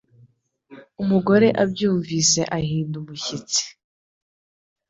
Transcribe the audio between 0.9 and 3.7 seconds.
Umugore abyumvise ahinda umushyitsi.